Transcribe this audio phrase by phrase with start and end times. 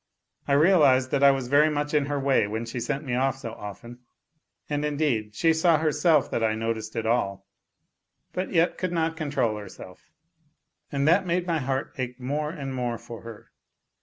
[0.47, 3.37] I realized that I was very much in her way when she sent me off
[3.37, 3.99] so often,
[4.67, 7.45] and, indeed, she saw herself that I noticed it all,
[8.33, 10.09] but yet could not control herself,
[10.91, 13.51] and that made my heart ache more and more for her.